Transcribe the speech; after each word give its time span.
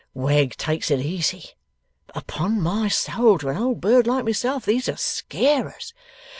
Wegg 0.15 0.57
takes 0.57 0.89
it 0.89 0.99
easy, 0.99 1.51
but 2.07 2.17
upon 2.17 2.59
my 2.59 2.87
soul 2.87 3.37
to 3.37 3.49
a 3.49 3.55
old 3.61 3.81
bird 3.81 4.07
like 4.07 4.25
myself 4.25 4.65
these 4.65 4.89
are 4.89 4.97
scarers. 4.97 5.93